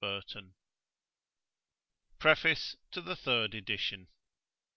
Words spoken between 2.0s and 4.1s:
xix]PREFACE TO THE THIRD EDITION.